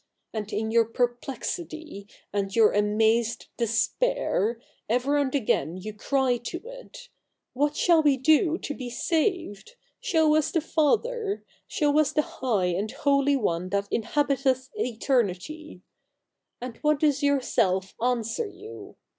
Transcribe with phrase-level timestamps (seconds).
[0.33, 7.09] And in your perplexity, and your amazed despair, ever and again you cry to it,
[7.53, 9.75] What shall we do to be saved?
[9.99, 15.83] Show us the Father I Show us the high and holy One that inhabiteth Eternity
[16.59, 18.95] I And what does your Self answer you